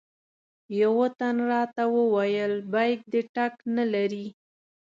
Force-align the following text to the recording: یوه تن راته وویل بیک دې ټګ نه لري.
یوه 0.81 1.07
تن 1.17 1.35
راته 1.49 1.83
وویل 1.95 2.53
بیک 2.73 2.99
دې 3.11 3.21
ټګ 3.35 3.53
نه 3.75 3.83
لري. 3.93 4.25